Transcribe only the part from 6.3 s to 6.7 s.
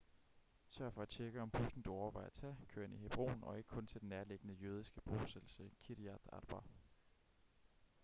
arba